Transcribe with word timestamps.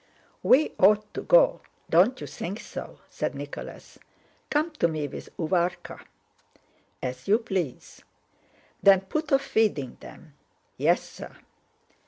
"We 0.41 0.73
ought 0.79 1.13
to 1.13 1.21
go, 1.21 1.61
don't 1.87 2.19
you 2.19 2.25
think 2.25 2.59
so?" 2.59 2.97
said 3.07 3.35
Nicholas. 3.35 3.99
"Come 4.49 4.71
to 4.79 4.87
me 4.87 5.07
with 5.07 5.29
Uvárka." 5.37 6.03
"As 7.03 7.27
you 7.27 7.37
please." 7.37 8.01
"Then 8.81 9.01
put 9.01 9.31
off 9.31 9.43
feeding 9.43 9.97
them." 10.01 10.33
"Yes, 10.75 11.07
sir." 11.07 11.35